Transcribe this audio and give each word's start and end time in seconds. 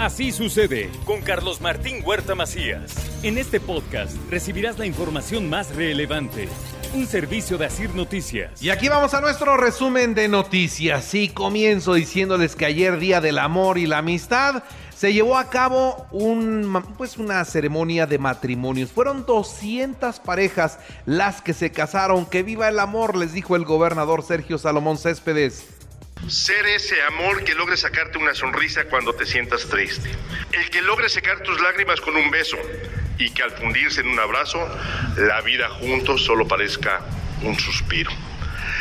Así 0.00 0.32
sucede 0.32 0.88
con 1.04 1.20
Carlos 1.20 1.60
Martín 1.60 2.00
Huerta 2.02 2.34
Macías. 2.34 2.94
En 3.22 3.36
este 3.36 3.60
podcast 3.60 4.16
recibirás 4.30 4.78
la 4.78 4.86
información 4.86 5.50
más 5.50 5.76
relevante. 5.76 6.48
Un 6.94 7.06
servicio 7.06 7.58
de 7.58 7.66
Asir 7.66 7.94
Noticias. 7.94 8.62
Y 8.62 8.70
aquí 8.70 8.88
vamos 8.88 9.12
a 9.12 9.20
nuestro 9.20 9.58
resumen 9.58 10.14
de 10.14 10.26
noticias. 10.26 11.14
Y 11.14 11.28
comienzo 11.28 11.92
diciéndoles 11.92 12.56
que 12.56 12.64
ayer, 12.64 12.98
Día 12.98 13.20
del 13.20 13.38
Amor 13.38 13.76
y 13.76 13.86
la 13.86 13.98
Amistad, 13.98 14.62
se 14.96 15.12
llevó 15.12 15.36
a 15.36 15.50
cabo 15.50 16.06
pues 16.96 17.18
una 17.18 17.44
ceremonia 17.44 18.06
de 18.06 18.18
matrimonios. 18.18 18.90
Fueron 18.92 19.26
200 19.26 20.18
parejas 20.20 20.78
las 21.04 21.42
que 21.42 21.52
se 21.52 21.72
casaron. 21.72 22.24
Que 22.24 22.42
viva 22.42 22.70
el 22.70 22.78
amor, 22.78 23.18
les 23.18 23.34
dijo 23.34 23.54
el 23.54 23.66
gobernador 23.66 24.22
Sergio 24.22 24.56
Salomón 24.56 24.96
Céspedes. 24.96 25.66
Ser 26.28 26.66
ese 26.66 27.02
amor 27.02 27.44
que 27.44 27.54
logre 27.54 27.76
sacarte 27.76 28.18
una 28.18 28.34
sonrisa 28.34 28.84
cuando 28.84 29.14
te 29.14 29.26
sientas 29.26 29.68
triste. 29.68 30.10
El 30.52 30.70
que 30.70 30.82
logre 30.82 31.08
secar 31.08 31.42
tus 31.42 31.60
lágrimas 31.60 32.00
con 32.00 32.16
un 32.16 32.30
beso 32.30 32.56
y 33.18 33.30
que 33.30 33.42
al 33.42 33.50
fundirse 33.52 34.00
en 34.00 34.08
un 34.08 34.18
abrazo, 34.18 34.58
la 35.16 35.40
vida 35.42 35.68
juntos 35.68 36.24
solo 36.24 36.46
parezca 36.46 37.00
un 37.42 37.58
suspiro. 37.58 38.10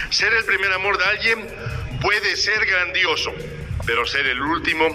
Ser 0.09 0.33
el 0.33 0.45
primer 0.45 0.71
amor 0.73 0.97
de 0.97 1.05
alguien 1.05 1.47
puede 2.01 2.35
ser 2.35 2.65
grandioso, 2.65 3.33
pero 3.85 4.05
ser 4.05 4.25
el 4.27 4.41
último 4.41 4.87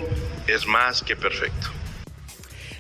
es 0.47 0.67
más 0.67 1.03
que 1.03 1.17
perfecto. 1.17 1.71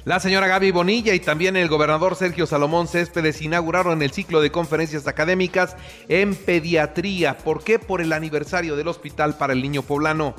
La 0.05 0.20
señora 0.20 0.47
Gaby 0.47 0.70
Bonilla 0.70 1.14
y 1.14 1.20
también 1.20 1.56
el 1.56 1.69
gobernador 1.69 2.14
Sergio 2.14 2.47
Salomón 2.47 2.88
Céspedes 2.88 3.41
inauguraron 3.41 4.02
el 4.02 4.10
ciclo 4.10 4.42
de 4.42 4.50
conferencias 4.50 5.08
académicas 5.08 5.77
en 6.10 6.34
pediatría. 6.34 7.38
¿Por 7.38 7.64
qué? 7.64 7.78
Por 7.78 8.02
el 8.02 8.12
aniversario 8.12 8.77
del 8.77 8.88
Hospital 8.88 9.38
para 9.38 9.55
el 9.55 9.62
Niño 9.62 9.80
Poblano. 9.80 10.34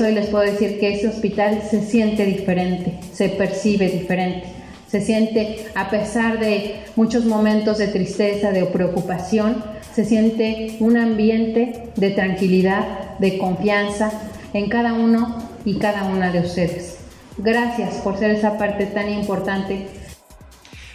Hoy 0.00 0.10
les 0.10 0.26
puedo 0.26 0.42
decir 0.42 0.80
que 0.80 0.94
ese 0.94 1.06
hospital 1.06 1.62
se 1.70 1.82
siente 1.82 2.26
diferente, 2.26 2.98
se 3.12 3.28
percibe 3.28 3.88
diferente, 3.88 4.48
se 4.88 5.00
siente, 5.00 5.68
a 5.76 5.88
pesar 5.88 6.40
de 6.40 6.80
muchos 6.96 7.26
momentos 7.26 7.78
de 7.78 7.86
tristeza, 7.86 8.50
de 8.50 8.66
preocupación, 8.66 9.62
se 9.94 10.04
siente 10.04 10.78
un 10.80 10.96
ambiente 10.96 11.92
de 11.94 12.10
tranquilidad, 12.10 13.16
de 13.20 13.38
confianza 13.38 14.10
en 14.52 14.68
cada 14.68 14.94
uno 14.94 15.48
y 15.64 15.78
cada 15.78 16.02
una 16.08 16.32
de 16.32 16.40
ustedes. 16.40 17.05
Gracias 17.38 17.96
por 17.96 18.18
ser 18.18 18.30
esa 18.30 18.56
parte 18.56 18.86
tan 18.86 19.10
importante. 19.10 19.88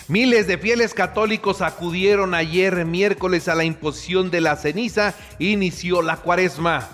Miles 0.07 0.47
de 0.47 0.57
fieles 0.57 0.93
católicos 0.93 1.61
acudieron 1.61 2.33
ayer 2.33 2.83
miércoles 2.85 3.47
a 3.47 3.55
la 3.55 3.63
imposición 3.63 4.31
de 4.31 4.41
la 4.41 4.55
ceniza 4.55 5.13
e 5.39 5.45
inició 5.45 6.01
la 6.01 6.17
cuaresma. 6.17 6.89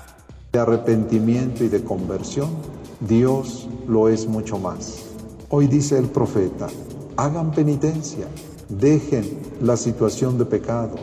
De 0.52 0.59
arrepentimiento 0.59 1.64
y 1.64 1.70
de 1.70 1.84
conversión, 1.84 2.50
Dios 3.00 3.68
lo 3.88 4.09
es 4.09 4.28
mucho 4.28 4.59
más. 4.59 5.06
Hoy 5.50 5.68
dice 5.68 5.98
el 5.98 6.09
profeta, 6.09 6.68
hagan 7.16 7.52
penitencia, 7.52 8.28
dejen 8.68 9.40
la 9.62 9.78
situación 9.78 10.38
de 10.38 10.45
pecado, 10.45 10.95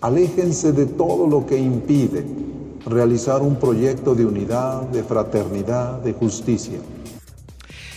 aléjense 0.00 0.72
de 0.72 0.86
todo 0.86 1.26
lo 1.26 1.44
que 1.44 1.58
impide 1.58 2.24
realizar 2.86 3.42
un 3.42 3.56
proyecto 3.56 4.14
de 4.14 4.24
unidad, 4.24 4.82
de 4.82 5.02
fraternidad, 5.02 5.98
de 5.98 6.12
justicia. 6.12 6.78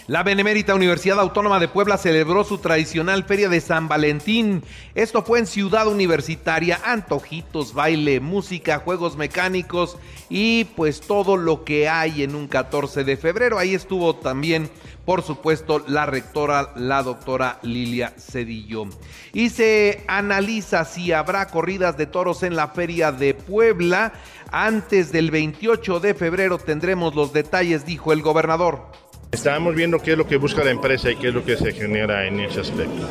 La 0.08 0.22
Benemérita 0.22 0.76
Universidad 0.76 1.18
Autónoma 1.18 1.62
de 1.62 1.70
Puebla 1.70 1.98
celebró 1.98 2.44
su 2.44 2.58
tradicional 2.58 3.24
Feria 3.24 3.48
de 3.48 3.62
San 3.62 3.88
Valentín. 3.88 4.62
Esto 4.96 5.24
fue 5.24 5.40
en 5.40 5.48
Ciudad 5.48 5.88
Universitaria, 5.88 6.82
antojitos, 6.84 7.74
baile, 7.74 8.20
música, 8.20 8.80
juegos 8.80 9.16
mecánicos 9.16 9.98
y 10.30 10.66
pues 10.76 11.00
todo 11.00 11.38
lo 11.38 11.64
que 11.64 11.88
hay 11.88 12.24
en 12.24 12.36
un 12.36 12.50
14 12.50 13.06
de 13.06 13.16
febrero. 13.16 13.58
Ahí 13.58 13.76
estuvo 13.76 14.14
también, 14.14 14.70
por 15.06 15.22
supuesto, 15.22 15.82
la 15.88 16.06
rectora, 16.06 16.74
la 16.76 17.02
doctora 17.02 17.60
Lilia 17.62 18.14
Cedillo. 18.18 18.88
Y 19.32 19.52
se 19.52 20.04
analiza 20.10 20.84
si 20.84 21.14
habrá 21.14 21.48
corridas 21.48 21.96
de 21.96 22.08
toros 22.08 22.44
en 22.44 22.58
la 22.58 22.68
Feria 22.68 23.14
de 23.14 23.36
Puebla. 23.36 24.12
Antes 24.52 25.14
del 25.14 25.32
28 25.32 26.02
de 26.02 26.14
febrero 26.14 26.58
tendremos 26.58 27.16
los 27.16 27.32
detalles, 27.32 27.86
dijo 27.86 28.12
el 28.12 28.22
gobernador. 28.22 28.92
Estábamos 29.34 29.74
viendo 29.74 30.00
qué 30.00 30.12
es 30.12 30.18
lo 30.18 30.28
que 30.28 30.38
busca 30.38 30.64
la 30.64 30.70
empresa 30.70 31.10
y 31.10 31.16
qué 31.16 31.30
es 31.30 31.34
lo 31.34 31.44
que 31.44 31.58
se 31.58 31.74
genera 31.74 32.28
en 32.28 32.40
ese 32.40 32.60
aspecto. 32.62 33.10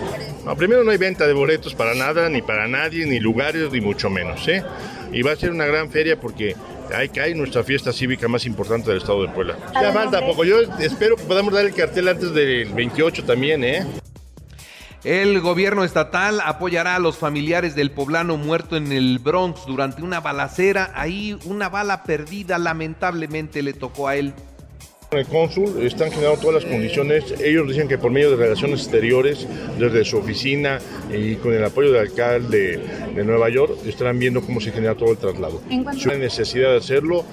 primero 0.56 0.84
no 0.84 0.92
hay 0.92 0.96
venta 0.96 1.26
de 1.26 1.32
boletos 1.32 1.74
para 1.74 1.94
nada, 1.94 2.28
ni 2.28 2.40
para 2.40 2.68
nadie, 2.68 3.04
ni 3.06 3.18
lugares, 3.18 3.72
ni 3.72 3.80
mucho 3.80 4.08
menos. 4.08 4.46
¿eh? 4.46 4.62
Y 5.12 5.22
va 5.22 5.32
a 5.32 5.36
ser 5.36 5.50
una 5.50 5.66
gran 5.66 5.90
feria 5.90 6.20
porque 6.20 6.54
hay 6.94 7.08
que 7.08 7.20
hay 7.20 7.34
nuestra 7.34 7.64
fiesta 7.64 7.92
cívica 7.92 8.28
más 8.28 8.46
importante 8.46 8.90
del 8.90 8.98
estado 8.98 9.22
de 9.22 9.28
Puebla. 9.30 9.58
Ya 9.74 9.92
falta 9.92 10.24
poco, 10.24 10.44
yo 10.44 10.60
espero 10.78 11.16
que 11.16 11.24
podamos 11.24 11.52
dar 11.52 11.66
el 11.66 11.74
cartel 11.74 12.06
antes 12.06 12.32
del 12.32 12.72
28 12.72 13.24
también, 13.24 13.64
¿eh? 13.64 13.84
El 15.02 15.40
gobierno 15.40 15.82
estatal 15.82 16.40
apoyará 16.40 16.94
a 16.94 17.00
los 17.00 17.16
familiares 17.16 17.74
del 17.74 17.90
poblano 17.90 18.36
muerto 18.36 18.76
en 18.76 18.92
el 18.92 19.18
Bronx 19.18 19.66
durante 19.66 20.02
una 20.02 20.20
balacera. 20.20 20.92
Ahí 20.94 21.36
una 21.44 21.68
bala 21.68 22.04
perdida 22.04 22.58
lamentablemente 22.58 23.60
le 23.62 23.72
tocó 23.72 24.06
a 24.06 24.14
él. 24.14 24.32
El 25.12 25.26
cónsul 25.26 25.82
están 25.84 26.10
generando 26.10 26.40
todas 26.40 26.62
las 26.62 26.72
condiciones. 26.72 27.34
Ellos 27.38 27.68
dicen 27.68 27.86
que 27.86 27.98
por 27.98 28.10
medio 28.10 28.30
de 28.30 28.36
relaciones 28.36 28.80
exteriores, 28.80 29.46
desde 29.78 30.06
su 30.06 30.16
oficina 30.16 30.78
y 31.12 31.34
con 31.34 31.52
el 31.52 31.62
apoyo 31.62 31.92
del 31.92 32.00
alcalde 32.00 32.80
de 33.14 33.22
Nueva 33.22 33.50
York, 33.50 33.76
estarán 33.84 34.18
viendo 34.18 34.40
cómo 34.40 34.58
se 34.58 34.72
genera 34.72 34.94
todo 34.94 35.10
el 35.10 35.18
traslado. 35.18 35.60
Si 35.98 36.10
hay 36.10 36.18
necesidad 36.18 36.70
de 36.70 36.78
hacerlo 36.78 37.26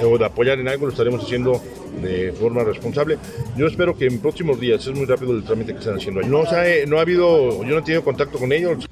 eh, 0.00 0.04
o 0.04 0.16
de 0.16 0.24
apoyar 0.26 0.60
en 0.60 0.68
algo, 0.68 0.86
lo 0.86 0.92
estaremos 0.92 1.24
haciendo 1.24 1.60
de 2.00 2.32
forma 2.32 2.62
responsable. 2.62 3.18
Yo 3.56 3.66
espero 3.66 3.98
que 3.98 4.06
en 4.06 4.20
próximos 4.20 4.60
días, 4.60 4.86
es 4.86 4.94
muy 4.94 5.06
rápido 5.06 5.32
el 5.32 5.42
trámite 5.42 5.72
que 5.72 5.80
están 5.80 5.96
haciendo. 5.96 6.20
No, 6.22 6.44
no 6.44 6.98
ha 6.98 7.00
habido, 7.00 7.64
yo 7.64 7.68
no 7.68 7.78
he 7.78 7.82
tenido 7.82 8.04
contacto 8.04 8.38
con 8.38 8.52
ellos. 8.52 8.88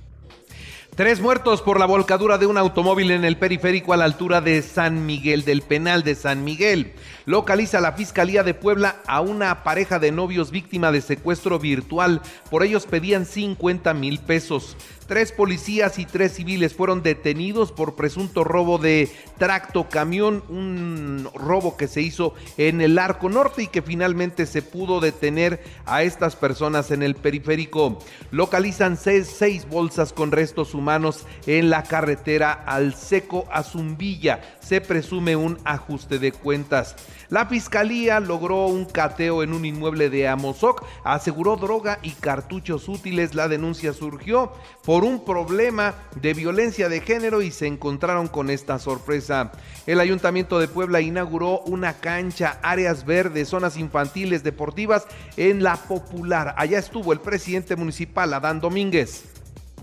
Tres 0.95 1.23
muertos 1.23 1.63
por 1.63 1.81
la 1.81 1.87
volcadura 1.87 2.37
de 2.37 2.45
un 2.45 2.59
automóvil 2.59 3.13
en 3.13 3.25
el 3.25 3.39
periférico 3.39 3.95
a 3.95 3.97
la 3.97 4.05
altura 4.05 4.43
de 4.43 4.61
San 4.61 5.07
Miguel, 5.07 5.43
del 5.43 5.63
penal 5.63 6.03
de 6.03 6.15
San 6.15 6.45
Miguel. 6.45 6.93
Localiza 7.25 7.81
la 7.81 7.93
Fiscalía 7.93 8.43
de 8.43 8.53
Puebla 8.53 8.97
a 9.07 9.23
una 9.23 9.63
pareja 9.65 9.99
de 9.99 10.13
novios 10.13 10.51
víctima 10.51 10.93
de 10.93 11.01
secuestro 11.01 11.59
virtual. 11.59 12.21
Por 12.51 12.63
ellos 12.63 12.85
pedían 12.85 13.25
50 13.25 13.95
mil 13.95 14.19
pesos. 14.19 14.77
Tres 15.13 15.31
policías 15.31 15.99
y 15.99 16.07
tres 16.07 16.33
civiles 16.33 16.73
fueron 16.73 17.03
detenidos 17.03 17.71
por 17.71 17.97
presunto 17.97 18.45
robo 18.45 18.79
de 18.79 19.11
tracto 19.37 19.91
camión, 19.91 20.43
un 20.49 21.29
robo 21.35 21.77
que 21.77 21.87
se 21.87 22.01
hizo 22.01 22.33
en 22.57 22.81
el 22.81 22.99
Arco 22.99 23.29
Norte 23.29 23.65
y 23.65 23.67
que 23.67 23.83
finalmente 23.83 24.47
se 24.47 24.63
pudo 24.63 25.01
detener 25.01 25.63
a 25.85 26.03
estas 26.03 26.35
personas 26.35 26.91
en 26.93 27.03
el 27.03 27.15
periférico. 27.15 27.99
Localizan 28.31 28.97
seis, 28.97 29.69
bolsas 29.69 30.15
con 30.15 30.33
restos 30.33 30.73
humanos 30.73 31.27
en 31.47 31.69
la 31.69 31.83
carretera 31.83 32.51
al 32.51 32.95
seco 32.95 33.45
a. 33.53 34.41
Se 34.61 34.81
presume 34.81 35.37
un 35.37 35.59
ajuste 35.65 36.19
de 36.21 36.33
cuentas. 36.33 36.97
La 37.33 37.47
fiscalía 37.47 38.21
logró 38.21 38.67
un 38.67 38.85
cateo 38.85 39.43
en 39.43 39.55
un 39.55 39.65
inmueble 39.65 40.11
de 40.11 40.29
Amozoc, 40.29 40.85
aseguró 41.03 41.57
droga 41.57 41.99
y 42.03 42.11
cartuchos 42.11 42.91
útiles. 42.91 43.35
La 43.35 43.49
denuncia 43.49 43.95
surgió 43.95 44.53
por 44.85 45.03
un 45.03 45.25
problema 45.25 45.95
de 46.21 46.35
violencia 46.35 46.91
de 46.91 47.01
género 47.01 47.41
y 47.41 47.51
se 47.51 47.67
encontraron 47.67 48.29
con 48.29 48.51
esta 48.51 48.79
sorpresa. 48.79 49.51
El 49.87 50.01
Ayuntamiento 50.01 50.59
de 50.59 50.69
Puebla 50.69 51.01
inauguró 51.01 51.61
una 51.61 51.95
cancha, 51.95 52.59
áreas 52.63 53.07
verdes, 53.07 53.49
zonas 53.49 53.79
infantiles, 53.79 54.45
deportivas 54.45 55.07
en 55.39 55.63
la 55.63 55.77
popular. 55.77 56.55
Allá 56.59 56.79
estuvo 56.79 57.15
el 57.15 57.21
presidente 57.21 57.77
municipal, 57.77 58.35
Adán 58.35 58.61
Domínguez. 58.61 59.25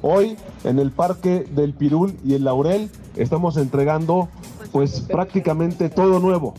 Hoy 0.04 0.38
en 0.64 0.78
el 0.78 0.92
Parque 0.92 1.48
del 1.50 1.74
Pirul 1.74 2.16
y 2.24 2.36
el 2.36 2.44
Laurel 2.44 2.92
estamos 3.16 3.58
entregando 3.58 4.30
pues 4.72 5.02
prácticamente 5.02 5.90
todo 5.90 6.20
nuevo. 6.20 6.54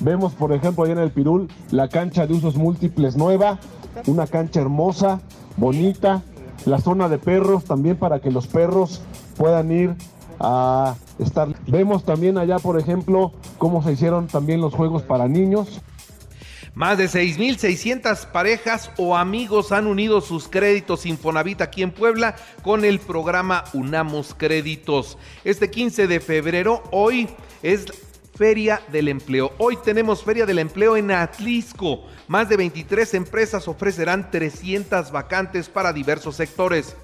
Vemos, 0.00 0.32
por 0.34 0.52
ejemplo, 0.52 0.84
allá 0.84 0.92
en 0.92 0.98
el 1.00 1.10
Pirul 1.10 1.48
la 1.70 1.88
cancha 1.88 2.26
de 2.26 2.34
usos 2.34 2.56
múltiples 2.56 3.16
nueva, 3.16 3.58
una 4.06 4.26
cancha 4.26 4.60
hermosa, 4.60 5.20
bonita, 5.56 6.22
la 6.66 6.80
zona 6.80 7.08
de 7.08 7.18
perros 7.18 7.64
también 7.64 7.96
para 7.96 8.20
que 8.20 8.30
los 8.30 8.46
perros 8.46 9.02
puedan 9.36 9.72
ir 9.72 9.94
a 10.38 10.94
estar. 11.18 11.48
Vemos 11.66 12.04
también 12.04 12.38
allá, 12.38 12.58
por 12.58 12.78
ejemplo, 12.78 13.32
cómo 13.58 13.82
se 13.82 13.92
hicieron 13.92 14.28
también 14.28 14.60
los 14.60 14.74
juegos 14.74 15.02
para 15.02 15.28
niños. 15.28 15.80
Más 16.74 16.96
de 16.96 17.06
6.600 17.06 18.26
parejas 18.26 18.92
o 18.98 19.16
amigos 19.16 19.72
han 19.72 19.88
unido 19.88 20.20
sus 20.20 20.46
créditos 20.46 21.06
Infonavit 21.06 21.60
aquí 21.60 21.82
en 21.82 21.90
Puebla 21.90 22.36
con 22.62 22.84
el 22.84 23.00
programa 23.00 23.64
Unamos 23.72 24.32
Créditos. 24.32 25.18
Este 25.42 25.70
15 25.70 26.06
de 26.06 26.20
febrero, 26.20 26.84
hoy 26.92 27.28
es 27.64 27.86
Feria 28.38 28.80
del 28.92 29.08
Empleo. 29.08 29.52
Hoy 29.58 29.76
tenemos 29.84 30.22
Feria 30.22 30.46
del 30.46 30.60
Empleo 30.60 30.96
en 30.96 31.10
Atlisco. 31.10 32.04
Más 32.28 32.48
de 32.48 32.56
23 32.56 33.14
empresas 33.14 33.66
ofrecerán 33.66 34.30
300 34.30 35.10
vacantes 35.10 35.68
para 35.68 35.92
diversos 35.92 36.36
sectores. 36.36 36.94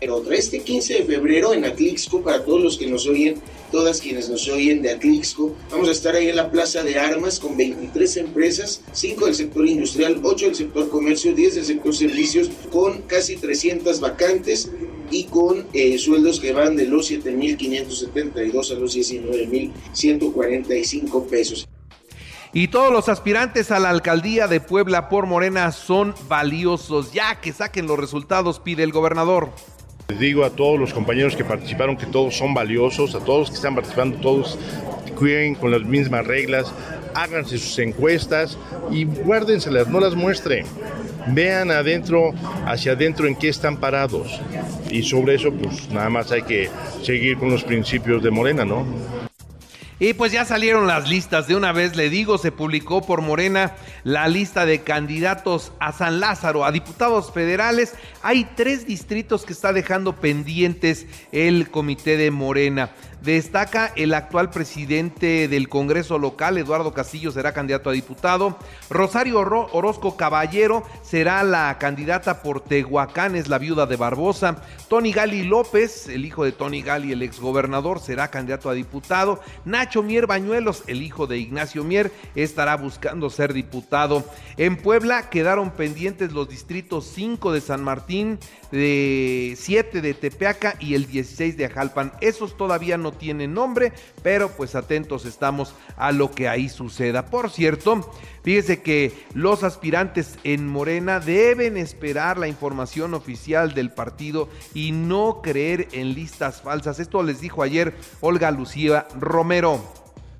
Pero 0.00 0.24
este 0.32 0.60
15 0.60 0.94
de 0.94 1.04
febrero 1.04 1.52
en 1.52 1.66
Atlixco, 1.66 2.22
para 2.22 2.42
todos 2.42 2.62
los 2.62 2.78
que 2.78 2.86
nos 2.86 3.06
oyen, 3.06 3.34
todas 3.70 4.00
quienes 4.00 4.30
nos 4.30 4.48
oyen 4.48 4.80
de 4.80 4.92
Atlixco, 4.92 5.54
vamos 5.70 5.90
a 5.90 5.92
estar 5.92 6.16
ahí 6.16 6.30
en 6.30 6.36
la 6.36 6.50
Plaza 6.50 6.82
de 6.82 6.98
Armas 6.98 7.38
con 7.38 7.58
23 7.58 8.16
empresas, 8.16 8.80
5 8.92 9.26
del 9.26 9.34
sector 9.34 9.68
industrial, 9.68 10.18
8 10.24 10.46
del 10.46 10.54
sector 10.54 10.88
comercio, 10.88 11.34
10 11.34 11.56
del 11.56 11.64
sector 11.66 11.94
servicios, 11.94 12.50
con 12.72 13.02
casi 13.02 13.36
300 13.36 14.00
vacantes 14.00 14.70
y 15.10 15.24
con 15.24 15.66
eh, 15.72 15.98
sueldos 15.98 16.38
que 16.40 16.52
van 16.52 16.76
de 16.76 16.86
los 16.86 17.10
7.572 17.10 18.70
a 18.70 18.74
los 18.78 18.96
19.145 18.96 21.26
pesos. 21.26 21.66
Y 22.52 22.68
todos 22.68 22.92
los 22.92 23.08
aspirantes 23.08 23.70
a 23.70 23.78
la 23.78 23.90
alcaldía 23.90 24.48
de 24.48 24.60
Puebla 24.60 25.08
por 25.08 25.26
Morena 25.26 25.70
son 25.70 26.14
valiosos. 26.28 27.12
Ya 27.12 27.40
que 27.40 27.52
saquen 27.52 27.86
los 27.86 27.96
resultados, 27.98 28.58
pide 28.58 28.82
el 28.82 28.90
gobernador. 28.90 29.50
Les 30.08 30.18
digo 30.18 30.44
a 30.44 30.50
todos 30.50 30.76
los 30.76 30.92
compañeros 30.92 31.36
que 31.36 31.44
participaron 31.44 31.96
que 31.96 32.06
todos 32.06 32.36
son 32.36 32.52
valiosos, 32.52 33.14
a 33.14 33.20
todos 33.20 33.50
que 33.50 33.54
están 33.54 33.76
participando, 33.76 34.18
todos 34.18 34.58
cuiden 35.16 35.54
con 35.54 35.70
las 35.70 35.84
mismas 35.84 36.26
reglas, 36.26 36.74
háganse 37.14 37.58
sus 37.58 37.78
encuestas 37.78 38.58
y 38.90 39.04
guárdenselas, 39.04 39.86
no 39.86 40.00
las 40.00 40.16
muestren. 40.16 40.66
Vean 41.28 41.70
adentro, 41.70 42.32
hacia 42.66 42.92
adentro 42.92 43.26
en 43.26 43.36
qué 43.36 43.48
están 43.48 43.78
parados. 43.78 44.40
Y 44.90 45.02
sobre 45.02 45.36
eso, 45.36 45.52
pues 45.52 45.90
nada 45.90 46.08
más 46.08 46.32
hay 46.32 46.42
que 46.42 46.68
seguir 47.02 47.38
con 47.38 47.50
los 47.50 47.64
principios 47.64 48.22
de 48.22 48.30
Morena, 48.30 48.64
¿no? 48.64 48.84
Y 50.02 50.14
pues 50.14 50.32
ya 50.32 50.46
salieron 50.46 50.86
las 50.86 51.10
listas, 51.10 51.46
de 51.46 51.54
una 51.54 51.72
vez 51.72 51.94
le 51.94 52.08
digo, 52.08 52.38
se 52.38 52.52
publicó 52.52 53.02
por 53.02 53.20
Morena 53.20 53.76
la 54.02 54.28
lista 54.28 54.64
de 54.64 54.80
candidatos 54.80 55.72
a 55.78 55.92
San 55.92 56.20
Lázaro, 56.20 56.64
a 56.64 56.72
diputados 56.72 57.30
federales. 57.30 57.92
Hay 58.22 58.48
tres 58.56 58.86
distritos 58.86 59.44
que 59.44 59.52
está 59.52 59.74
dejando 59.74 60.16
pendientes 60.16 61.06
el 61.32 61.70
comité 61.70 62.16
de 62.16 62.30
Morena. 62.30 62.92
Destaca 63.22 63.92
el 63.96 64.14
actual 64.14 64.48
presidente 64.48 65.46
del 65.46 65.68
Congreso 65.68 66.18
local, 66.18 66.56
Eduardo 66.56 66.94
Castillo, 66.94 67.30
será 67.30 67.52
candidato 67.52 67.90
a 67.90 67.92
diputado. 67.92 68.56
Rosario 68.88 69.38
Orozco 69.40 70.16
Caballero 70.16 70.84
será 71.02 71.42
la 71.42 71.76
candidata 71.78 72.42
por 72.42 72.62
Tehuacán, 72.62 73.36
es 73.36 73.48
la 73.48 73.58
viuda 73.58 73.84
de 73.84 73.96
Barbosa. 73.96 74.62
Tony 74.88 75.12
Gali 75.12 75.42
López, 75.42 76.08
el 76.08 76.24
hijo 76.24 76.44
de 76.44 76.52
Tony 76.52 76.80
Gali, 76.80 77.12
el 77.12 77.22
exgobernador, 77.22 78.00
será 78.00 78.30
candidato 78.30 78.70
a 78.70 78.74
diputado. 78.74 79.40
Nacho 79.66 80.02
Mier 80.02 80.26
Bañuelos, 80.26 80.82
el 80.86 81.02
hijo 81.02 81.26
de 81.26 81.36
Ignacio 81.36 81.84
Mier, 81.84 82.10
estará 82.34 82.78
buscando 82.78 83.28
ser 83.28 83.52
diputado. 83.52 84.24
En 84.56 84.78
Puebla 84.78 85.28
quedaron 85.28 85.72
pendientes 85.72 86.32
los 86.32 86.48
distritos 86.48 87.04
5 87.14 87.52
de 87.52 87.60
San 87.60 87.84
Martín, 87.84 88.38
de 88.72 89.54
7 89.58 90.00
de 90.00 90.14
Tepeaca 90.14 90.76
y 90.80 90.94
el 90.94 91.06
16 91.06 91.58
de 91.58 91.66
Ajalpan. 91.66 92.12
Esos 92.20 92.56
todavía 92.56 92.96
no 92.96 93.09
tienen 93.12 93.54
nombre, 93.54 93.92
pero 94.22 94.50
pues 94.50 94.74
atentos 94.74 95.24
estamos 95.24 95.74
a 95.96 96.12
lo 96.12 96.30
que 96.30 96.48
ahí 96.48 96.68
suceda. 96.68 97.26
Por 97.26 97.50
cierto, 97.50 98.10
fíjese 98.42 98.82
que 98.82 99.12
los 99.34 99.64
aspirantes 99.64 100.38
en 100.44 100.66
Morena 100.66 101.20
deben 101.20 101.76
esperar 101.76 102.38
la 102.38 102.48
información 102.48 103.14
oficial 103.14 103.74
del 103.74 103.90
partido 103.90 104.48
y 104.74 104.92
no 104.92 105.40
creer 105.42 105.88
en 105.92 106.14
listas 106.14 106.60
falsas. 106.60 107.00
Esto 107.00 107.22
les 107.22 107.40
dijo 107.40 107.62
ayer 107.62 107.94
Olga 108.20 108.50
Lucía 108.50 109.06
Romero 109.18 109.80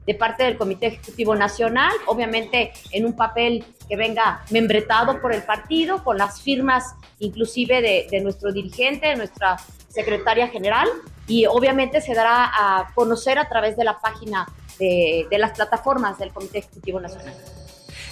de 0.06 0.14
parte 0.16 0.42
del 0.42 0.56
Comité 0.56 0.86
Ejecutivo 0.86 1.36
Nacional, 1.36 1.92
obviamente 2.06 2.72
en 2.90 3.06
un 3.06 3.14
papel 3.14 3.64
que 3.88 3.96
venga 3.96 4.44
membretado 4.50 5.20
por 5.20 5.32
el 5.32 5.42
partido, 5.42 6.02
con 6.02 6.18
las 6.18 6.42
firmas 6.42 6.96
inclusive 7.20 7.80
de, 8.10 8.20
nuestro 8.20 8.52
dirigente, 8.52 9.08
de 9.08 9.16
nuestra 9.16 9.58
secretaria 9.88 10.48
general, 10.48 10.88
y 11.30 11.46
obviamente 11.46 12.00
se 12.00 12.12
dará 12.12 12.50
a 12.52 12.92
conocer 12.92 13.38
a 13.38 13.48
través 13.48 13.76
de 13.76 13.84
la 13.84 14.00
página 14.00 14.48
de, 14.80 15.26
de 15.30 15.38
las 15.38 15.52
plataformas 15.52 16.18
del 16.18 16.32
Comité 16.32 16.58
Ejecutivo 16.58 16.98
Nacional. 16.98 17.34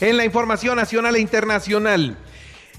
En 0.00 0.17
la 0.17 0.25
información 0.25 0.76
nacional 0.76 1.17
e 1.17 1.20
internacional, 1.20 2.17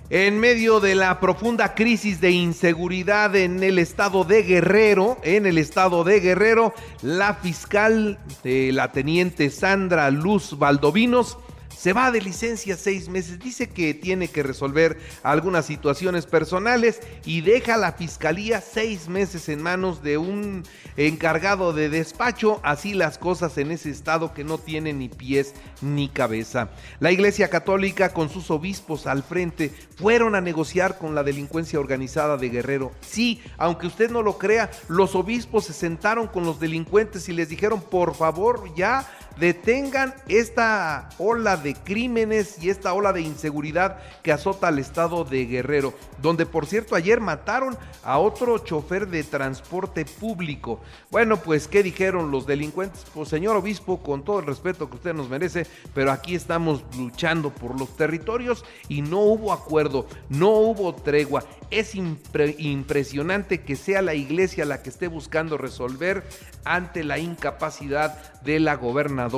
en 0.09 0.39
medio 0.39 0.79
de 0.79 0.95
la 0.95 1.19
profunda 1.19 1.75
crisis 1.75 2.21
de 2.21 2.31
inseguridad 2.31 3.35
en 3.35 3.61
el 3.61 3.77
estado 3.79 4.23
de 4.23 4.43
Guerrero, 4.43 5.17
en 5.23 5.45
el 5.45 5.57
estado 5.57 6.05
de 6.05 6.21
Guerrero, 6.21 6.73
la 7.01 7.35
fiscal 7.35 8.17
de 8.41 8.71
la 8.71 8.93
teniente 8.93 9.49
Sandra 9.49 10.09
Luz 10.09 10.57
Valdovinos 10.57 11.37
se 11.79 11.93
va 11.93 12.11
de 12.11 12.19
licencia 12.19 12.75
seis 12.75 13.07
meses, 13.07 13.39
dice 13.39 13.69
que 13.69 13.93
tiene 13.93 14.27
que 14.27 14.43
resolver 14.43 14.99
algunas 15.23 15.65
situaciones 15.65 16.25
personales 16.25 16.99
y 17.23 17.39
deja 17.39 17.77
la 17.77 17.93
fiscalía 17.93 18.59
seis 18.59 19.07
meses 19.07 19.47
en 19.47 19.63
manos 19.63 20.03
de 20.03 20.17
un 20.17 20.63
encargado 20.97 21.71
de 21.71 21.87
despacho, 21.87 22.59
así 22.63 22.93
las 22.93 23.17
cosas 23.17 23.57
en 23.57 23.71
ese 23.71 23.91
estado 23.91 24.33
que 24.33 24.43
no 24.43 24.57
tiene 24.57 24.91
ni 24.91 25.07
pies 25.07 25.53
ni 25.81 26.09
cabeza. 26.09 26.69
La 26.99 27.13
Iglesia 27.13 27.49
Católica 27.49 28.09
con 28.09 28.29
sus 28.29 28.51
obispos 28.51 29.07
al 29.07 29.23
frente 29.23 29.71
fueron 29.95 30.35
a 30.35 30.41
negociar 30.41 30.97
con 30.97 31.15
la 31.15 31.23
delincuencia 31.23 31.79
organizada 31.79 32.35
de 32.35 32.49
Guerrero. 32.49 32.91
Sí, 32.99 33.41
aunque 33.57 33.87
usted 33.87 34.11
no 34.11 34.21
lo 34.21 34.37
crea, 34.37 34.69
los 34.89 35.15
obispos 35.15 35.63
se 35.63 35.73
sentaron 35.73 36.27
con 36.27 36.43
los 36.43 36.59
delincuentes 36.59 37.29
y 37.29 37.31
les 37.31 37.47
dijeron, 37.47 37.81
por 37.81 38.15
favor, 38.15 38.75
ya 38.75 39.07
detengan 39.39 40.13
esta 40.27 41.09
ola 41.17 41.55
de 41.55 41.73
crímenes 41.73 42.61
y 42.61 42.69
esta 42.69 42.93
ola 42.93 43.13
de 43.13 43.21
inseguridad 43.21 43.97
que 44.21 44.33
azota 44.33 44.67
al 44.67 44.79
estado 44.79 45.23
de 45.23 45.45
Guerrero, 45.45 45.93
donde 46.21 46.45
por 46.45 46.65
cierto 46.65 46.95
ayer 46.95 47.21
mataron 47.21 47.77
a 48.03 48.19
otro 48.19 48.57
chofer 48.59 49.07
de 49.07 49.23
transporte 49.23 50.05
público. 50.05 50.81
Bueno, 51.09 51.37
pues 51.37 51.67
¿qué 51.67 51.83
dijeron 51.83 52.31
los 52.31 52.45
delincuentes? 52.45 53.05
Pues 53.13 53.29
señor 53.29 53.55
obispo, 53.55 54.03
con 54.03 54.23
todo 54.23 54.39
el 54.39 54.45
respeto 54.45 54.89
que 54.89 54.97
usted 54.97 55.13
nos 55.13 55.29
merece, 55.29 55.65
pero 55.93 56.11
aquí 56.11 56.35
estamos 56.35 56.83
luchando 56.97 57.49
por 57.49 57.79
los 57.79 57.95
territorios 57.95 58.65
y 58.89 59.01
no 59.01 59.19
hubo 59.21 59.53
acuerdo, 59.53 60.05
no 60.27 60.49
hubo 60.49 60.93
tregua. 60.93 61.45
Es 61.71 61.93
impresionante 61.95 63.61
que 63.61 63.75
sea 63.75 64.01
la 64.01 64.15
iglesia 64.15 64.65
la 64.65 64.81
que 64.81 64.89
esté 64.89 65.07
buscando 65.07 65.57
resolver 65.57 66.23
ante 66.65 67.03
la 67.03 67.19
incapacidad 67.19 68.41
de 68.41 68.59
la 68.59 68.75
gobernadora 68.75 69.28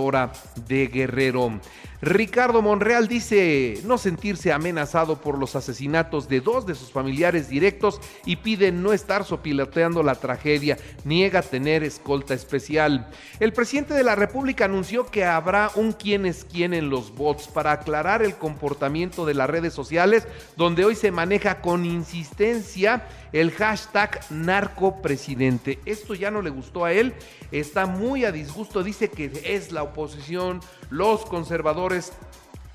de 0.67 0.87
Guerrero. 0.87 1.59
Ricardo 2.01 2.63
Monreal 2.63 3.07
dice 3.07 3.79
no 3.85 3.99
sentirse 3.99 4.51
amenazado 4.51 5.21
por 5.21 5.37
los 5.37 5.55
asesinatos 5.55 6.27
de 6.27 6.41
dos 6.41 6.65
de 6.65 6.73
sus 6.73 6.91
familiares 6.91 7.47
directos 7.47 8.01
y 8.25 8.37
pide 8.37 8.71
no 8.71 8.91
estar 8.91 9.23
sopiloteando 9.23 10.01
la 10.01 10.15
tragedia. 10.15 10.77
Niega 11.03 11.43
tener 11.43 11.83
escolta 11.83 12.33
especial. 12.33 13.07
El 13.39 13.53
presidente 13.53 13.93
de 13.93 14.03
la 14.03 14.15
República 14.15 14.65
anunció 14.65 15.05
que 15.05 15.25
habrá 15.25 15.69
un 15.75 15.91
quién 15.91 16.25
es 16.25 16.43
quién 16.43 16.73
en 16.73 16.89
los 16.89 17.13
bots 17.13 17.47
para 17.47 17.71
aclarar 17.71 18.23
el 18.23 18.35
comportamiento 18.35 19.25
de 19.27 19.35
las 19.35 19.49
redes 19.49 19.73
sociales, 19.73 20.27
donde 20.57 20.85
hoy 20.85 20.95
se 20.95 21.11
maneja 21.11 21.61
con 21.61 21.85
insistencia 21.85 23.05
el 23.31 23.51
hashtag 23.51 24.19
narcopresidente. 24.29 25.79
Esto 25.85 26.15
ya 26.15 26.31
no 26.31 26.41
le 26.41 26.49
gustó 26.49 26.83
a 26.83 26.93
él, 26.93 27.13
está 27.51 27.85
muy 27.85 28.25
a 28.25 28.31
disgusto, 28.31 28.83
dice 28.83 29.09
que 29.09 29.31
es 29.45 29.71
la 29.71 29.83
oposición, 29.83 30.61
los 30.91 31.25
conservadores 31.25 32.13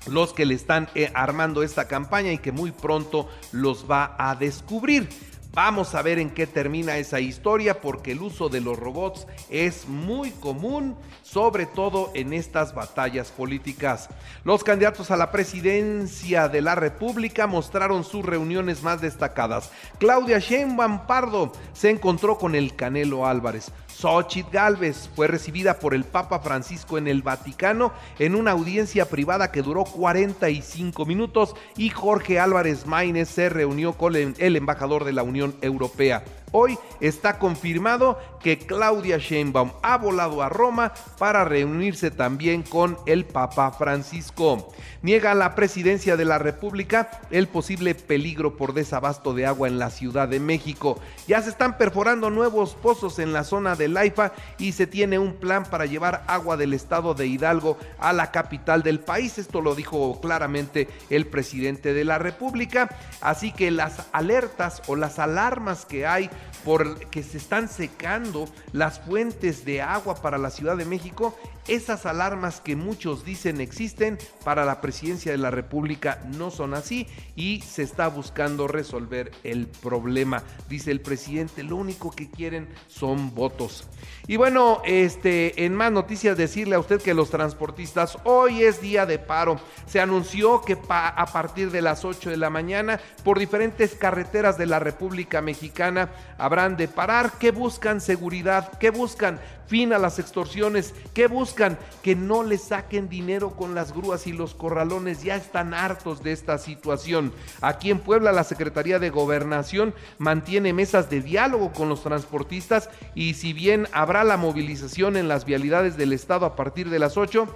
los 0.07 0.33
que 0.33 0.45
le 0.45 0.53
están 0.53 0.89
eh, 0.95 1.11
armando 1.13 1.63
esta 1.63 1.87
campaña 1.87 2.31
y 2.31 2.37
que 2.37 2.51
muy 2.51 2.71
pronto 2.71 3.29
los 3.51 3.89
va 3.89 4.15
a 4.17 4.35
descubrir. 4.35 5.09
Vamos 5.53 5.95
a 5.95 6.03
ver 6.03 6.19
en 6.19 6.29
qué 6.29 6.45
termina 6.45 6.97
esa 6.97 7.19
historia 7.19 7.81
porque 7.81 8.11
el 8.11 8.21
uso 8.21 8.47
de 8.47 8.61
los 8.61 8.77
robots 8.77 9.25
es 9.49 9.87
muy 9.87 10.29
común, 10.29 10.95
sobre 11.23 11.65
todo 11.65 12.11
en 12.13 12.31
estas 12.31 12.75
batallas 12.75 13.31
políticas. 13.31 14.07
Los 14.43 14.63
candidatos 14.63 15.09
a 15.09 15.17
la 15.17 15.31
presidencia 15.31 16.47
de 16.47 16.61
la 16.61 16.75
República 16.75 17.47
mostraron 17.47 18.03
sus 18.03 18.23
reuniones 18.23 18.83
más 18.83 19.01
destacadas. 19.01 19.71
Claudia 19.97 20.37
Sheinbaum 20.37 21.07
Pardo 21.07 21.51
se 21.73 21.89
encontró 21.89 22.37
con 22.37 22.53
el 22.53 22.75
Canelo 22.75 23.25
Álvarez. 23.25 23.71
Xochitl 23.99 24.51
Galvez 24.51 25.09
fue 25.15 25.25
recibida 25.27 25.79
por 25.79 25.95
el 25.95 26.03
Papa 26.03 26.39
Francisco 26.39 26.99
en 26.99 27.07
el 27.07 27.23
Vaticano 27.23 27.93
en 28.19 28.35
una 28.35 28.51
audiencia 28.51 29.09
privada 29.09 29.51
que 29.51 29.63
duró 29.63 29.85
45 29.85 31.03
minutos 31.07 31.55
y 31.77 31.89
Jorge 31.89 32.39
Álvarez 32.39 32.85
Maínez 32.85 33.27
se 33.27 33.49
reunió 33.49 33.93
con 33.93 34.15
el 34.15 34.55
embajador 34.55 35.03
de 35.03 35.13
la 35.13 35.23
Unión 35.23 35.55
Europea. 35.61 36.23
Hoy 36.59 36.79
está 37.01 37.37
confirmado 37.37 38.17
que 38.39 38.57
Claudia 38.57 39.19
Sheinbaum 39.19 39.73
ha 39.83 39.95
volado 39.99 40.41
a 40.41 40.49
Roma 40.49 40.91
para 41.19 41.45
reunirse 41.45 42.09
también 42.09 42.63
con 42.63 42.97
el 43.05 43.25
Papa 43.25 43.69
Francisco. 43.69 44.67
Niega 45.03 45.35
la 45.35 45.53
presidencia 45.53 46.17
de 46.17 46.25
la 46.25 46.39
República 46.39 47.11
el 47.29 47.47
posible 47.47 47.93
peligro 47.93 48.57
por 48.57 48.73
desabasto 48.73 49.35
de 49.35 49.45
agua 49.45 49.67
en 49.67 49.77
la 49.77 49.91
Ciudad 49.91 50.27
de 50.27 50.39
México. 50.39 50.99
Ya 51.27 51.43
se 51.43 51.51
están 51.51 51.77
perforando 51.77 52.31
nuevos 52.31 52.73
pozos 52.73 53.19
en 53.19 53.33
la 53.33 53.43
zona 53.43 53.75
de 53.75 53.89
Laifa 53.89 54.31
y 54.57 54.71
se 54.71 54.87
tiene 54.87 55.19
un 55.19 55.33
plan 55.33 55.63
para 55.63 55.85
llevar 55.85 56.23
agua 56.25 56.57
del 56.57 56.73
estado 56.73 57.13
de 57.13 57.27
Hidalgo 57.27 57.77
a 57.99 58.13
la 58.13 58.31
capital 58.31 58.81
del 58.81 58.99
país. 58.99 59.37
Esto 59.37 59.61
lo 59.61 59.75
dijo 59.75 60.19
claramente 60.21 60.87
el 61.11 61.27
presidente 61.27 61.93
de 61.93 62.03
la 62.03 62.17
República. 62.17 62.89
Así 63.21 63.51
que 63.51 63.69
las 63.69 64.07
alertas 64.11 64.81
o 64.87 64.95
las 64.95 65.19
alarmas 65.19 65.85
que 65.85 66.07
hay 66.07 66.31
por 66.63 66.99
que 67.09 67.23
se 67.23 67.37
están 67.37 67.69
secando 67.69 68.47
las 68.71 68.99
fuentes 68.99 69.65
de 69.65 69.81
agua 69.81 70.15
para 70.15 70.37
la 70.37 70.49
Ciudad 70.49 70.77
de 70.77 70.85
México, 70.85 71.37
esas 71.67 72.05
alarmas 72.05 72.61
que 72.61 72.75
muchos 72.75 73.25
dicen 73.25 73.61
existen 73.61 74.17
para 74.43 74.65
la 74.65 74.81
presidencia 74.81 75.31
de 75.31 75.37
la 75.37 75.51
República 75.51 76.21
no 76.37 76.51
son 76.51 76.73
así 76.73 77.07
y 77.35 77.61
se 77.61 77.83
está 77.83 78.07
buscando 78.07 78.67
resolver 78.67 79.31
el 79.43 79.67
problema. 79.67 80.43
Dice 80.69 80.91
el 80.91 81.01
presidente, 81.01 81.63
lo 81.63 81.75
único 81.75 82.11
que 82.11 82.29
quieren 82.29 82.67
son 82.87 83.33
votos. 83.35 83.87
Y 84.27 84.37
bueno, 84.37 84.81
este 84.85 85.65
en 85.65 85.75
más 85.75 85.91
noticias 85.91 86.37
decirle 86.37 86.75
a 86.75 86.79
usted 86.79 87.01
que 87.01 87.13
los 87.13 87.29
transportistas 87.29 88.17
hoy 88.23 88.63
es 88.63 88.81
día 88.81 89.05
de 89.05 89.19
paro. 89.19 89.59
Se 89.85 89.99
anunció 89.99 90.61
que 90.61 90.77
a 90.89 91.25
partir 91.31 91.71
de 91.71 91.81
las 91.81 92.05
8 92.05 92.29
de 92.29 92.37
la 92.37 92.49
mañana 92.49 92.99
por 93.23 93.39
diferentes 93.39 93.95
carreteras 93.95 94.57
de 94.57 94.65
la 94.65 94.79
República 94.79 95.41
Mexicana 95.41 96.09
habrán 96.37 96.77
de 96.77 96.87
parar. 96.87 97.33
¿Qué 97.39 97.51
buscan? 97.51 98.01
Seguridad. 98.01 98.77
¿Qué 98.79 98.89
buscan? 98.89 99.39
fin 99.67 99.93
a 99.93 99.99
las 99.99 100.17
extorsiones, 100.17 100.93
que 101.13 101.27
buscan 101.27 101.56
que 102.03 102.15
no 102.15 102.43
les 102.43 102.61
saquen 102.61 103.09
dinero 103.09 103.51
con 103.51 103.75
las 103.75 103.93
grúas 103.93 104.27
y 104.27 104.33
los 104.33 104.53
corralones, 104.53 105.23
ya 105.23 105.35
están 105.35 105.73
hartos 105.73 106.23
de 106.23 106.31
esta 106.31 106.57
situación. 106.57 107.33
Aquí 107.61 107.89
en 107.89 107.99
Puebla 107.99 108.31
la 108.31 108.43
Secretaría 108.43 108.99
de 108.99 109.09
Gobernación 109.09 109.93
mantiene 110.17 110.73
mesas 110.73 111.09
de 111.09 111.21
diálogo 111.21 111.73
con 111.73 111.89
los 111.89 112.03
transportistas 112.03 112.89
y 113.15 113.33
si 113.33 113.53
bien 113.53 113.87
habrá 113.91 114.23
la 114.23 114.37
movilización 114.37 115.17
en 115.17 115.27
las 115.27 115.45
vialidades 115.45 115.97
del 115.97 116.13
estado 116.13 116.45
a 116.45 116.55
partir 116.55 116.89
de 116.89 116.99
las 116.99 117.17
8, 117.17 117.47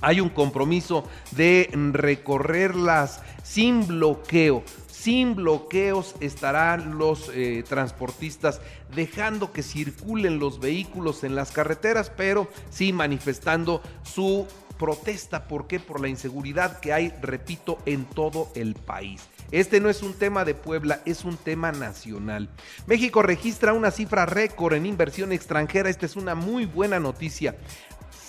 hay 0.00 0.20
un 0.20 0.28
compromiso 0.28 1.04
de 1.30 1.70
recorrerlas 1.92 3.20
sin 3.42 3.86
bloqueo 3.86 4.62
sin 5.02 5.34
bloqueos 5.34 6.14
estarán 6.20 6.96
los 6.96 7.28
eh, 7.34 7.64
transportistas 7.68 8.60
dejando 8.94 9.50
que 9.50 9.64
circulen 9.64 10.38
los 10.38 10.60
vehículos 10.60 11.24
en 11.24 11.34
las 11.34 11.50
carreteras, 11.50 12.12
pero 12.16 12.48
sí 12.70 12.92
manifestando 12.92 13.82
su 14.04 14.46
protesta. 14.78 15.48
¿Por 15.48 15.66
qué? 15.66 15.80
Por 15.80 16.00
la 16.00 16.06
inseguridad 16.06 16.78
que 16.78 16.92
hay, 16.92 17.12
repito, 17.20 17.78
en 17.84 18.04
todo 18.04 18.48
el 18.54 18.74
país. 18.74 19.22
Este 19.50 19.80
no 19.80 19.90
es 19.90 20.02
un 20.02 20.14
tema 20.14 20.44
de 20.44 20.54
Puebla, 20.54 21.00
es 21.04 21.24
un 21.24 21.36
tema 21.36 21.72
nacional. 21.72 22.48
México 22.86 23.22
registra 23.22 23.72
una 23.72 23.90
cifra 23.90 24.24
récord 24.24 24.74
en 24.74 24.86
inversión 24.86 25.32
extranjera. 25.32 25.90
Esta 25.90 26.06
es 26.06 26.16
una 26.16 26.34
muy 26.34 26.64
buena 26.64 27.00
noticia 27.00 27.56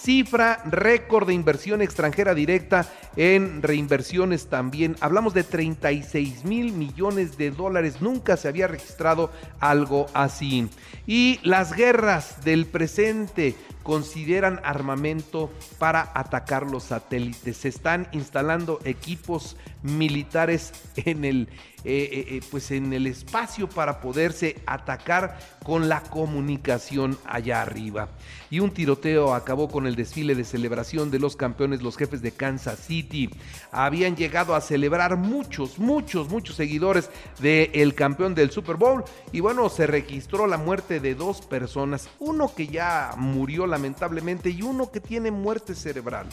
cifra 0.03 0.61
récord 0.65 1.27
de 1.27 1.33
inversión 1.33 1.81
extranjera 1.81 2.35
directa 2.35 2.85
en 3.15 3.61
reinversiones 3.61 4.47
también. 4.47 4.97
Hablamos 4.99 5.33
de 5.33 5.43
36 5.43 6.43
mil 6.43 6.73
millones 6.73 7.37
de 7.37 7.51
dólares. 7.51 8.01
Nunca 8.01 8.35
se 8.35 8.49
había 8.49 8.67
registrado 8.67 9.31
algo 9.61 10.07
así. 10.13 10.69
Y 11.07 11.39
las 11.43 11.73
guerras 11.73 12.43
del 12.43 12.65
presente 12.65 13.55
consideran 13.83 14.59
armamento 14.63 15.51
para 15.77 16.11
atacar 16.15 16.69
los 16.69 16.85
satélites. 16.85 17.57
Se 17.57 17.69
están 17.69 18.07
instalando 18.13 18.79
equipos 18.85 19.57
militares 19.83 20.71
en 20.95 21.25
el, 21.25 21.49
eh, 21.85 22.09
eh, 22.11 22.25
eh, 22.29 22.41
pues 22.49 22.71
en 22.71 22.93
el 22.93 23.07
espacio 23.07 23.67
para 23.67 23.99
poderse 23.99 24.61
atacar 24.65 25.37
con 25.63 25.89
la 25.89 26.01
comunicación 26.01 27.17
allá 27.25 27.61
arriba. 27.61 28.09
Y 28.49 28.59
un 28.59 28.71
tiroteo 28.71 29.33
acabó 29.33 29.67
con 29.67 29.87
el 29.87 29.95
desfile 29.95 30.35
de 30.35 30.45
celebración 30.45 31.11
de 31.11 31.19
los 31.19 31.35
campeones, 31.35 31.81
los 31.81 31.97
jefes 31.97 32.21
de 32.21 32.31
Kansas 32.31 32.79
City. 32.79 33.29
Habían 33.71 34.15
llegado 34.15 34.55
a 34.55 34.61
celebrar 34.61 35.17
muchos, 35.17 35.79
muchos, 35.79 36.29
muchos 36.29 36.55
seguidores 36.55 37.09
del 37.39 37.95
campeón 37.95 38.35
del 38.35 38.51
Super 38.51 38.77
Bowl. 38.77 39.03
Y 39.31 39.39
bueno, 39.39 39.67
se 39.69 39.87
registró 39.87 40.47
la 40.47 40.57
muerte 40.57 40.99
de 40.99 41.15
dos 41.15 41.41
personas. 41.41 42.09
Uno 42.19 42.53
que 42.55 42.67
ya 42.67 43.11
murió 43.17 43.67
lamentablemente 43.73 44.51
y 44.51 44.61
uno 44.61 44.91
que 44.91 44.99
tiene 44.99 45.31
muerte 45.31 45.73
cerebral. 45.73 46.27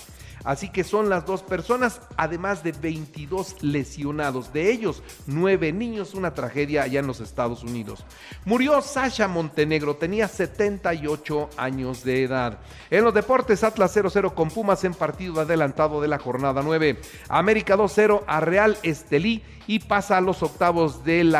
Así 0.45 0.71
que 0.71 0.85
son 0.85 1.09
las 1.09 1.25
dos 1.27 1.43
personas, 1.43 2.01
además 2.17 2.63
de 2.63 2.73
22 2.73 3.63
lesionados. 3.63 4.53
De 4.53 4.71
ellos, 4.71 5.03
nueve 5.27 5.73
niños, 5.73 6.15
una 6.15 6.35
tragedia 6.35 6.83
allá 6.83 7.01
en 7.01 7.07
los 7.07 7.21
Estados 7.21 7.63
Unidos. 7.63 8.05
Murió 8.45 8.81
Sasha 8.83 9.27
Montenegro, 9.27 9.97
tenía 9.97 10.29
78 10.29 11.51
años 11.57 12.05
de 12.05 12.25
edad. 12.25 12.59
En 12.91 13.05
los 13.05 13.15
deportes, 13.15 13.65
Atlas 13.65 13.97
0-0 13.97 14.35
con 14.35 14.51
Pumas 14.51 14.85
en 14.85 14.95
partido 14.95 15.41
adelantado 15.41 16.01
de 16.01 16.09
la 16.09 16.19
jornada 16.19 16.63
9. 16.63 17.01
América 17.29 17.77
2-0 17.77 18.23
a 18.27 18.41
Real 18.41 18.77
Estelí 18.83 19.43
y 19.67 19.79
pasa 19.79 20.17
a 20.17 20.21
los 20.21 20.43
octavos 20.43 21.05
del 21.05 21.37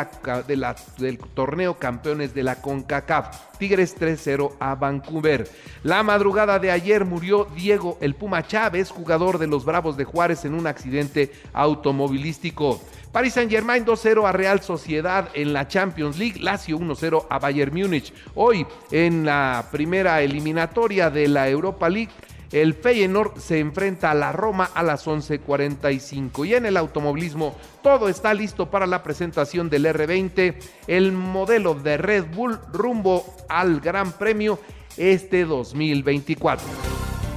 torneo 1.33 1.77
campeones 1.77 2.33
de 2.33 2.43
la 2.43 2.61
CONCACAF. 2.61 3.57
Tigres 3.57 3.99
3-0 3.99 4.53
a 4.59 4.75
Vancouver. 4.75 5.49
Madrugada 5.91 6.57
de 6.57 6.71
ayer 6.71 7.03
murió 7.03 7.47
Diego 7.53 7.97
el 7.99 8.15
Puma 8.15 8.47
Chávez, 8.47 8.89
jugador 8.89 9.37
de 9.37 9.47
los 9.47 9.65
Bravos 9.65 9.97
de 9.97 10.05
Juárez, 10.05 10.45
en 10.45 10.53
un 10.53 10.65
accidente 10.65 11.33
automovilístico. 11.51 12.79
Paris 13.11 13.33
Saint-Germain 13.33 13.85
2-0 13.85 14.25
a 14.25 14.31
Real 14.31 14.61
Sociedad 14.61 15.27
en 15.33 15.51
la 15.51 15.67
Champions 15.67 16.17
League, 16.17 16.39
Lazio 16.39 16.79
1-0 16.79 17.25
a 17.29 17.39
Bayern 17.39 17.75
Múnich. 17.75 18.13
Hoy 18.35 18.65
en 18.89 19.25
la 19.25 19.67
primera 19.69 20.21
eliminatoria 20.21 21.09
de 21.09 21.27
la 21.27 21.49
Europa 21.49 21.89
League, 21.89 22.11
el 22.51 22.73
Feyenoord 22.73 23.39
se 23.39 23.59
enfrenta 23.59 24.11
a 24.11 24.15
la 24.15 24.31
Roma 24.31 24.69
a 24.73 24.83
las 24.83 25.07
11:45 25.07 26.45
y 26.45 26.55
en 26.55 26.65
el 26.65 26.77
automovilismo 26.77 27.55
todo 27.81 28.09
está 28.09 28.33
listo 28.33 28.69
para 28.69 28.87
la 28.87 29.03
presentación 29.03 29.69
del 29.69 29.85
R20, 29.85 30.55
el 30.87 31.11
modelo 31.11 31.75
de 31.75 31.97
Red 31.97 32.25
Bull 32.33 32.59
rumbo 32.71 33.25
al 33.49 33.79
Gran 33.79 34.11
Premio 34.11 34.59
este 34.97 35.45
2024. 35.45 36.67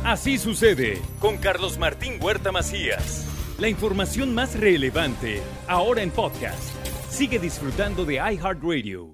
Así 0.04 0.38
sucede 0.38 1.00
con 1.18 1.38
Carlos 1.38 1.78
Martín 1.78 2.18
Huerta 2.20 2.52
Macías. 2.52 3.26
La 3.58 3.68
información 3.68 4.34
más 4.34 4.58
relevante 4.58 5.40
ahora 5.68 6.02
en 6.02 6.10
podcast. 6.10 6.74
Sigue 7.08 7.38
disfrutando 7.38 8.04
de 8.04 8.14
iHeartRadio. 8.14 9.13